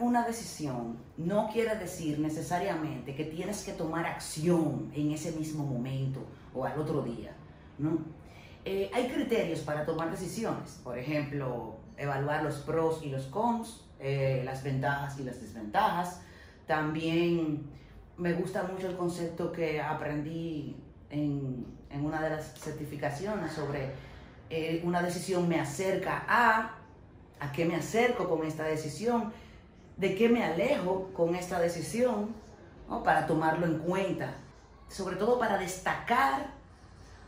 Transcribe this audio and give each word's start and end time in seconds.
una 0.00 0.26
decisión 0.26 0.98
no 1.16 1.48
quiere 1.52 1.76
decir 1.76 2.18
necesariamente 2.18 3.14
que 3.14 3.24
tienes 3.24 3.64
que 3.64 3.72
tomar 3.72 4.06
acción 4.06 4.90
en 4.94 5.12
ese 5.12 5.32
mismo 5.32 5.64
momento 5.64 6.20
o 6.54 6.64
al 6.64 6.78
otro 6.78 7.02
día. 7.02 7.32
¿no? 7.78 7.98
Eh, 8.64 8.90
hay 8.92 9.08
criterios 9.08 9.60
para 9.60 9.84
tomar 9.84 10.10
decisiones, 10.10 10.80
por 10.82 10.98
ejemplo, 10.98 11.76
evaluar 11.96 12.42
los 12.42 12.56
pros 12.56 13.00
y 13.02 13.10
los 13.10 13.24
cons, 13.26 13.84
eh, 14.00 14.42
las 14.44 14.62
ventajas 14.62 15.18
y 15.18 15.24
las 15.24 15.40
desventajas. 15.40 16.20
También 16.66 17.66
me 18.16 18.32
gusta 18.34 18.64
mucho 18.64 18.88
el 18.88 18.96
concepto 18.96 19.52
que 19.52 19.80
aprendí 19.80 20.76
en, 21.10 21.66
en 21.90 22.04
una 22.04 22.20
de 22.20 22.30
las 22.30 22.54
certificaciones 22.58 23.52
sobre 23.52 23.92
eh, 24.50 24.80
una 24.84 25.02
decisión 25.02 25.46
me 25.48 25.60
acerca 25.60 26.24
a, 26.26 26.74
a 27.38 27.52
qué 27.52 27.66
me 27.66 27.76
acerco 27.76 28.28
con 28.28 28.46
esta 28.46 28.64
decisión, 28.64 29.32
de 29.98 30.14
qué 30.14 30.28
me 30.28 30.44
alejo 30.44 31.10
con 31.12 31.34
esta 31.34 31.60
decisión, 31.60 32.34
¿no? 32.88 33.02
para 33.02 33.26
tomarlo 33.26 33.66
en 33.66 33.78
cuenta, 33.78 34.34
sobre 34.88 35.16
todo 35.16 35.38
para 35.38 35.58
destacar 35.58 36.54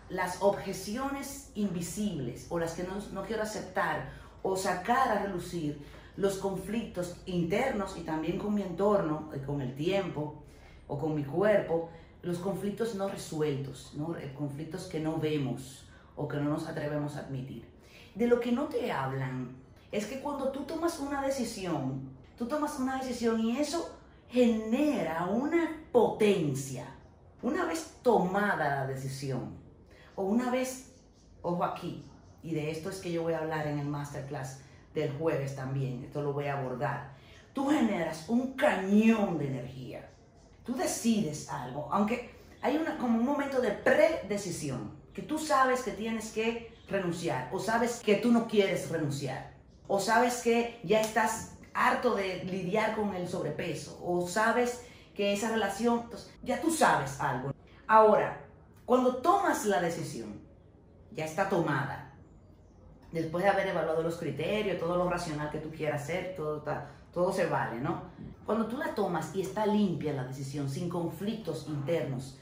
las 0.08 0.42
objeciones 0.42 1.50
invisibles 1.54 2.46
o 2.48 2.58
las 2.58 2.72
que 2.72 2.84
no, 2.84 2.96
no 3.12 3.22
quiero 3.24 3.42
aceptar 3.42 4.10
o 4.42 4.56
sacar 4.56 5.08
a 5.08 5.22
relucir 5.22 5.84
los 6.16 6.38
conflictos 6.38 7.16
internos 7.26 7.96
y 7.96 8.02
también 8.02 8.38
con 8.38 8.54
mi 8.54 8.62
entorno, 8.62 9.30
con 9.46 9.60
el 9.60 9.74
tiempo 9.74 10.42
o 10.86 10.98
con 10.98 11.14
mi 11.14 11.24
cuerpo, 11.24 11.90
los 12.22 12.38
conflictos 12.38 12.94
no 12.94 13.08
resueltos, 13.08 13.92
¿no? 13.94 14.14
conflictos 14.36 14.84
que 14.86 15.00
no 15.00 15.18
vemos 15.18 15.86
o 16.16 16.28
que 16.28 16.36
no 16.36 16.50
nos 16.50 16.68
atrevemos 16.68 17.16
a 17.16 17.20
admitir. 17.20 17.64
De 18.14 18.26
lo 18.26 18.40
que 18.40 18.52
no 18.52 18.64
te 18.64 18.92
hablan 18.92 19.56
es 19.90 20.06
que 20.06 20.20
cuando 20.20 20.50
tú 20.50 20.64
tomas 20.64 20.98
una 21.00 21.22
decisión, 21.22 22.19
tú 22.40 22.48
tomas 22.48 22.78
una 22.78 22.96
decisión 22.96 23.38
y 23.44 23.58
eso 23.58 23.98
genera 24.30 25.26
una 25.26 25.84
potencia. 25.92 26.86
Una 27.42 27.66
vez 27.66 27.96
tomada 28.02 28.76
la 28.76 28.86
decisión, 28.86 29.58
o 30.16 30.22
una 30.22 30.50
vez, 30.50 30.94
ojo 31.42 31.62
aquí, 31.62 32.02
y 32.42 32.54
de 32.54 32.70
esto 32.70 32.88
es 32.88 32.96
que 32.96 33.12
yo 33.12 33.24
voy 33.24 33.34
a 33.34 33.40
hablar 33.40 33.66
en 33.66 33.78
el 33.78 33.86
masterclass 33.86 34.60
del 34.94 35.12
jueves 35.18 35.54
también, 35.54 36.02
esto 36.02 36.22
lo 36.22 36.32
voy 36.32 36.46
a 36.46 36.56
abordar, 36.56 37.12
tú 37.52 37.68
generas 37.68 38.26
un 38.30 38.54
cañón 38.54 39.36
de 39.36 39.48
energía. 39.48 40.08
Tú 40.64 40.74
decides 40.74 41.50
algo, 41.50 41.90
aunque 41.92 42.30
hay 42.62 42.78
una, 42.78 42.96
como 42.96 43.18
un 43.18 43.26
momento 43.26 43.60
de 43.60 43.72
predecisión, 43.72 44.92
que 45.12 45.20
tú 45.20 45.38
sabes 45.38 45.82
que 45.82 45.90
tienes 45.90 46.32
que 46.32 46.74
renunciar, 46.88 47.50
o 47.52 47.58
sabes 47.58 48.00
que 48.00 48.14
tú 48.14 48.32
no 48.32 48.48
quieres 48.48 48.88
renunciar, 48.88 49.52
o 49.86 50.00
sabes 50.00 50.40
que 50.40 50.80
ya 50.84 51.02
estás 51.02 51.58
harto 51.74 52.14
de 52.14 52.44
lidiar 52.44 52.96
con 52.96 53.14
el 53.14 53.28
sobrepeso, 53.28 54.00
o 54.04 54.26
sabes 54.26 54.84
que 55.14 55.32
esa 55.32 55.50
relación, 55.50 56.04
ya 56.42 56.60
tú 56.60 56.70
sabes 56.70 57.20
algo. 57.20 57.52
Ahora, 57.86 58.40
cuando 58.86 59.16
tomas 59.16 59.66
la 59.66 59.80
decisión, 59.80 60.40
ya 61.12 61.24
está 61.24 61.48
tomada, 61.48 62.14
después 63.12 63.44
de 63.44 63.50
haber 63.50 63.68
evaluado 63.68 64.02
los 64.02 64.16
criterios, 64.16 64.78
todo 64.78 64.96
lo 64.96 65.08
racional 65.08 65.50
que 65.50 65.58
tú 65.58 65.70
quieras 65.70 66.02
hacer, 66.02 66.34
todo, 66.36 66.64
todo 67.12 67.32
se 67.32 67.46
vale, 67.46 67.80
¿no? 67.80 68.02
Cuando 68.46 68.66
tú 68.66 68.76
la 68.76 68.94
tomas 68.94 69.34
y 69.34 69.42
está 69.42 69.66
limpia 69.66 70.12
la 70.12 70.24
decisión, 70.24 70.68
sin 70.68 70.88
conflictos 70.88 71.66
internos, 71.68 72.38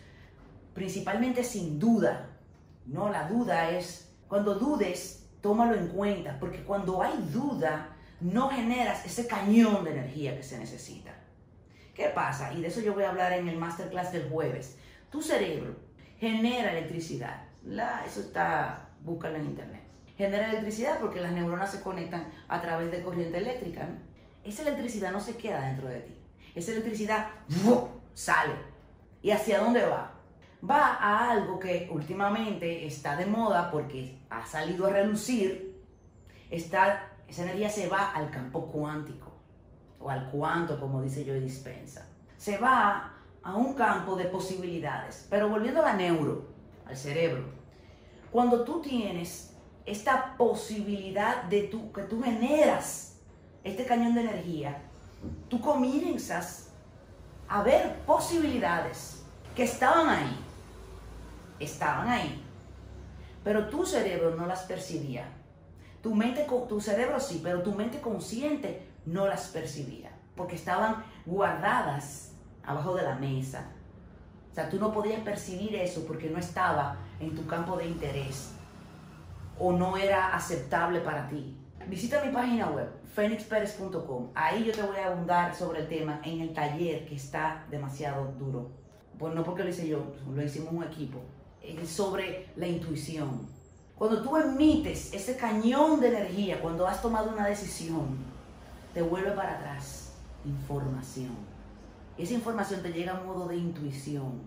principalmente 0.75 1.43
sin 1.45 1.79
duda, 1.79 2.31
no, 2.87 3.11
la 3.11 3.29
duda 3.29 3.71
es, 3.71 4.15
cuando 4.29 4.55
dudes, 4.55 5.29
tómalo 5.41 5.75
en 5.75 5.89
cuenta, 5.89 6.39
porque 6.39 6.65
cuando 6.65 7.03
hay 7.03 7.15
duda, 7.33 7.97
no 8.21 8.49
generas 8.51 9.05
ese 9.07 9.27
cañón 9.27 9.85
de 9.85 9.93
energía 9.93 10.37
que 10.37 10.43
se 10.43 10.59
necesita. 10.59 11.15
¿Qué 11.95 12.07
pasa? 12.15 12.53
Y 12.53 12.61
de 12.61 12.69
eso 12.69 12.81
yo 12.81 12.95
voy 12.95 13.05
a 13.05 13.11
hablar 13.11 13.33
en 13.33 13.49
el 13.49 13.57
masterclass 13.57 14.13
del 14.13 14.29
jueves. 14.29 14.77
Tu 15.11 15.23
cerebro 15.23 15.77
genera 16.19 16.73
electricidad. 16.73 17.45
La, 17.65 18.05
eso 18.07 18.21
está, 18.21 18.89
búscalo 19.03 19.37
en 19.37 19.47
internet. 19.47 19.83
Genera 20.17 20.49
electricidad 20.49 20.99
porque 21.01 21.21
las 21.21 21.33
neuronas 21.33 21.71
se 21.71 21.81
conectan 21.81 22.29
a 22.49 22.61
través 22.61 22.91
de 22.91 23.03
corriente 23.03 23.39
eléctrica. 23.39 23.89
Esa 24.45 24.63
electricidad 24.63 25.13
no 25.13 25.21
se 25.21 25.37
queda 25.37 25.61
dentro 25.61 25.89
de 25.89 26.01
ti. 26.01 26.15
Esa 26.55 26.73
electricidad 26.73 27.29
sale. 28.15 28.55
¿Y 29.23 29.31
hacia 29.31 29.61
dónde 29.61 29.85
va? 29.85 30.13
Va 30.69 30.95
a 30.95 31.31
algo 31.31 31.59
que 31.59 31.89
últimamente 31.93 32.85
está 32.87 33.17
de 33.17 33.27
moda 33.27 33.71
porque 33.71 34.19
ha 34.31 34.45
salido 34.45 34.87
a 34.87 34.91
relucir. 34.91 35.81
Está, 36.51 37.13
esa 37.29 37.43
energía 37.43 37.69
se 37.69 37.89
va 37.89 38.13
al 38.13 38.31
campo 38.31 38.67
cuántico 38.67 39.33
o 40.01 40.11
al 40.11 40.31
cuanto, 40.31 40.81
como 40.81 41.03
dice 41.03 41.25
Joy 41.25 41.41
Dispensa. 41.41 42.07
Se 42.37 42.57
va 42.57 43.13
a 43.43 43.55
un 43.55 43.75
campo 43.75 44.17
de 44.17 44.25
posibilidades. 44.25 45.27
Pero 45.29 45.49
volviendo 45.49 45.81
a 45.83 45.87
la 45.87 45.95
neuro, 45.95 46.47
al 46.87 46.97
cerebro, 46.97 47.45
cuando 48.31 48.65
tú 48.65 48.81
tienes 48.81 49.55
esta 49.85 50.37
posibilidad 50.37 51.45
de 51.45 51.63
tú, 51.63 51.93
que 51.93 52.03
tú 52.03 52.23
generas 52.23 53.17
este 53.65 53.85
cañón 53.87 54.15
de 54.15 54.23
energía, 54.23 54.83
tú 55.49 55.61
comienzas 55.61 56.71
a 57.49 57.63
ver 57.63 57.97
posibilidades 58.07 59.23
que 59.57 59.65
estaban 59.65 60.09
ahí, 60.09 60.39
estaban 61.59 62.09
ahí, 62.09 62.45
pero 63.43 63.69
tu 63.69 63.87
cerebro 63.87 64.37
no 64.37 64.47
las 64.47 64.63
percibía. 64.63 65.38
Tu 66.03 66.15
mente, 66.15 66.47
tu 66.69 66.81
cerebro 66.81 67.19
sí, 67.21 67.41
pero 67.43 67.63
tu 67.63 67.73
mente 67.73 68.01
consciente 68.01 68.87
no 69.05 69.27
las 69.27 69.49
percibía, 69.49 70.11
porque 70.37 70.55
estaban 70.55 71.05
guardadas 71.27 72.33
abajo 72.63 72.95
de 72.95 73.03
la 73.03 73.17
mesa. 73.17 73.73
O 74.51 74.55
sea, 74.55 74.69
tú 74.69 74.79
no 74.79 74.93
podías 74.93 75.21
percibir 75.21 75.75
eso 75.77 76.05
porque 76.07 76.31
no 76.31 76.39
estaba 76.39 76.97
en 77.21 77.35
tu 77.35 77.47
campo 77.47 77.77
de 77.77 77.87
interés 77.87 78.53
o 79.59 79.73
no 79.73 79.97
era 79.97 80.35
aceptable 80.35 81.01
para 81.01 81.29
ti. 81.29 81.57
Visita 81.89 82.23
mi 82.25 82.33
página 82.33 82.69
web, 82.71 82.89
fenixperez.com. 83.15 84.29
Ahí 84.35 84.65
yo 84.65 84.73
te 84.73 84.83
voy 84.83 84.99
a 84.99 85.07
abundar 85.07 85.55
sobre 85.55 85.81
el 85.81 85.89
tema 85.89 86.21
en 86.23 86.41
el 86.41 86.53
taller 86.53 87.07
que 87.07 87.15
está 87.15 87.65
demasiado 87.71 88.33
duro. 88.39 88.71
Pues 89.19 89.35
no 89.35 89.43
porque 89.43 89.65
lo 89.65 89.71
hice 89.71 89.89
yo, 89.89 90.13
lo 90.31 90.43
hicimos 90.43 90.73
un 90.73 90.85
equipo. 90.85 91.19
Es 91.63 91.89
sobre 91.89 92.49
la 92.57 92.67
intuición. 92.67 93.49
Cuando 93.99 94.23
tú 94.23 94.37
emites 94.37 95.13
ese 95.13 95.37
cañón 95.37 96.01
de 96.01 96.09
energía, 96.09 96.61
cuando 96.61 96.87
has 96.87 97.03
tomado 97.03 97.31
una 97.33 97.47
decisión, 97.47 98.17
te 98.95 99.03
vuelve 99.03 99.33
para 99.33 99.57
atrás 99.59 100.13
información 100.45 101.59
esa 102.19 102.35
información 102.35 102.83
te 102.83 102.93
llega 102.93 103.13
a 103.17 103.23
modo 103.23 103.47
de 103.47 103.57
intuición. 103.57 104.43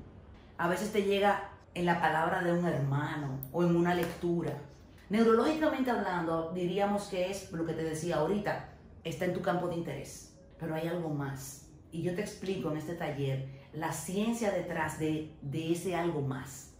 A 0.57 0.67
veces 0.67 0.91
te 0.91 1.03
llega 1.03 1.49
en 1.73 1.85
la 1.85 2.01
palabra 2.01 2.43
de 2.43 2.51
un 2.51 2.65
hermano 2.65 3.39
o 3.53 3.63
en 3.63 3.75
una 3.77 3.95
lectura. 3.95 4.53
Neurológicamente 5.09 5.89
hablando, 5.89 6.51
diríamos 6.53 7.05
que 7.05 7.31
es 7.31 7.51
lo 7.53 7.65
que 7.65 7.73
te 7.73 7.83
decía 7.83 8.17
ahorita, 8.17 8.69
está 9.05 9.25
en 9.25 9.33
tu 9.33 9.41
campo 9.41 9.69
de 9.69 9.75
interés. 9.75 10.37
Pero 10.59 10.75
hay 10.75 10.87
algo 10.87 11.09
más. 11.09 11.69
Y 11.93 12.01
yo 12.01 12.13
te 12.13 12.21
explico 12.21 12.71
en 12.71 12.77
este 12.77 12.95
taller 12.95 13.47
la 13.73 13.93
ciencia 13.93 14.51
detrás 14.51 14.99
de, 14.99 15.33
de 15.41 15.71
ese 15.71 15.95
algo 15.95 16.21
más. 16.21 16.70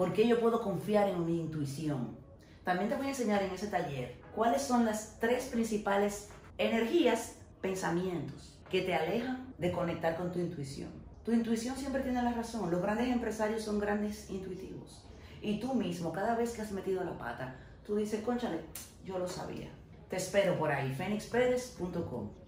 ¿Por 0.00 0.14
qué 0.14 0.26
yo 0.26 0.40
puedo 0.40 0.62
confiar 0.62 1.10
en 1.10 1.26
mi 1.26 1.38
intuición? 1.38 2.16
También 2.64 2.88
te 2.88 2.96
voy 2.96 3.04
a 3.04 3.10
enseñar 3.10 3.42
en 3.42 3.50
ese 3.50 3.66
taller 3.66 4.18
cuáles 4.34 4.62
son 4.62 4.86
las 4.86 5.18
tres 5.20 5.48
principales 5.48 6.30
energías, 6.56 7.36
pensamientos 7.60 8.58
que 8.70 8.80
te 8.80 8.94
alejan 8.94 9.52
de 9.58 9.70
conectar 9.70 10.16
con 10.16 10.32
tu 10.32 10.38
intuición. 10.38 10.88
Tu 11.22 11.32
intuición 11.32 11.76
siempre 11.76 12.00
tiene 12.00 12.22
la 12.22 12.32
razón. 12.32 12.70
Los 12.70 12.80
grandes 12.80 13.08
empresarios 13.08 13.62
son 13.62 13.78
grandes 13.78 14.30
intuitivos. 14.30 15.04
Y 15.42 15.60
tú 15.60 15.74
mismo, 15.74 16.12
cada 16.12 16.34
vez 16.34 16.52
que 16.52 16.62
has 16.62 16.72
metido 16.72 17.04
la 17.04 17.18
pata, 17.18 17.56
tú 17.84 17.96
dices, 17.96 18.22
conchale, 18.22 18.60
yo 19.04 19.18
lo 19.18 19.28
sabía. 19.28 19.68
Te 20.08 20.16
espero 20.16 20.58
por 20.58 20.72
ahí, 20.72 20.94
fenixperez.com. 20.94 22.39